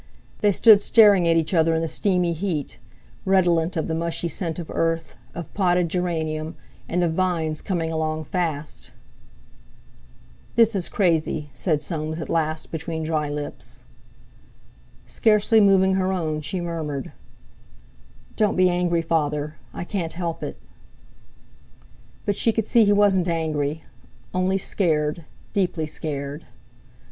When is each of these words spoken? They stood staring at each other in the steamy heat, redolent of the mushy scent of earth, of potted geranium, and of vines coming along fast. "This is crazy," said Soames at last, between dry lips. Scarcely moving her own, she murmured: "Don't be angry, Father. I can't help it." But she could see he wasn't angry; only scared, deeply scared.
They 0.39 0.51
stood 0.51 0.81
staring 0.81 1.27
at 1.27 1.37
each 1.37 1.53
other 1.53 1.75
in 1.75 1.81
the 1.83 1.87
steamy 1.87 2.33
heat, 2.33 2.79
redolent 3.23 3.77
of 3.77 3.87
the 3.87 3.93
mushy 3.93 4.27
scent 4.27 4.57
of 4.57 4.71
earth, 4.73 5.15
of 5.35 5.53
potted 5.53 5.89
geranium, 5.89 6.55
and 6.89 7.03
of 7.03 7.13
vines 7.13 7.61
coming 7.61 7.91
along 7.91 8.23
fast. 8.23 8.89
"This 10.55 10.75
is 10.75 10.89
crazy," 10.89 11.51
said 11.53 11.83
Soames 11.83 12.17
at 12.19 12.29
last, 12.29 12.71
between 12.71 13.03
dry 13.03 13.29
lips. 13.29 13.83
Scarcely 15.05 15.61
moving 15.61 15.93
her 15.93 16.11
own, 16.11 16.41
she 16.41 16.59
murmured: 16.59 17.11
"Don't 18.35 18.55
be 18.55 18.71
angry, 18.71 19.03
Father. 19.03 19.57
I 19.71 19.83
can't 19.83 20.13
help 20.13 20.41
it." 20.41 20.57
But 22.25 22.35
she 22.35 22.51
could 22.51 22.65
see 22.65 22.85
he 22.85 22.91
wasn't 22.91 23.27
angry; 23.27 23.83
only 24.33 24.57
scared, 24.57 25.25
deeply 25.53 25.85
scared. 25.85 26.45